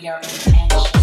your 0.00 0.16
attention. 0.18 0.97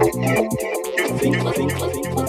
think, 0.00 0.14
think, 1.20 1.42
think, 1.54 1.72
think. 1.72 2.23